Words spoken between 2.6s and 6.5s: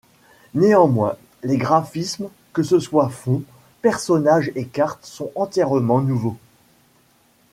ce soit fonds, personnages et cartes sont entièrement nouveaux.